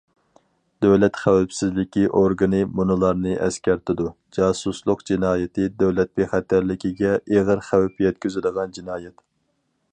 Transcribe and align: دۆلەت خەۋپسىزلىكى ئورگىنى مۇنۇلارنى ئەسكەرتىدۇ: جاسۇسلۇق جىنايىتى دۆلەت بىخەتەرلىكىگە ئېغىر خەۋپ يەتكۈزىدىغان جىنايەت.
دۆلەت 0.85 1.17
خەۋپسىزلىكى 1.23 2.05
ئورگىنى 2.21 2.61
مۇنۇلارنى 2.79 3.35
ئەسكەرتىدۇ: 3.49 4.07
جاسۇسلۇق 4.39 5.05
جىنايىتى 5.11 5.69
دۆلەت 5.83 6.13
بىخەتەرلىكىگە 6.21 7.15
ئېغىر 7.21 7.65
خەۋپ 7.71 8.05
يەتكۈزىدىغان 8.09 8.75
جىنايەت. 8.79 9.27